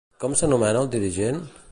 Com 0.21 0.37
s'anomena 0.39 0.81
el 0.85 0.89
dirigent? 0.95 1.41